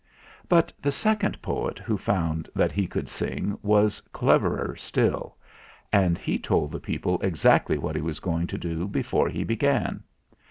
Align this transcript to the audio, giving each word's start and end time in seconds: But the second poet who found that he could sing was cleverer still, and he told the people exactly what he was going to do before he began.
But 0.49 0.73
the 0.81 0.91
second 0.91 1.39
poet 1.43 1.77
who 1.77 1.95
found 1.95 2.49
that 2.55 2.71
he 2.71 2.87
could 2.87 3.07
sing 3.07 3.55
was 3.61 4.01
cleverer 4.11 4.75
still, 4.75 5.35
and 5.93 6.17
he 6.17 6.39
told 6.39 6.71
the 6.71 6.79
people 6.79 7.21
exactly 7.21 7.77
what 7.77 7.95
he 7.95 8.01
was 8.01 8.19
going 8.19 8.47
to 8.47 8.57
do 8.57 8.87
before 8.87 9.29
he 9.29 9.43
began. 9.43 10.01